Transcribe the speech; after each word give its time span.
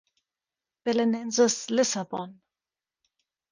Belenenses 0.83 1.59
Lissabon 1.75 2.35